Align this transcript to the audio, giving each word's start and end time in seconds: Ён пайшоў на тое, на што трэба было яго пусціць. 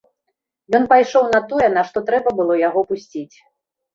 Ён 0.77 0.83
пайшоў 0.93 1.27
на 1.33 1.41
тое, 1.51 1.67
на 1.75 1.83
што 1.89 2.03
трэба 2.09 2.29
было 2.39 2.57
яго 2.61 2.81
пусціць. 2.93 3.35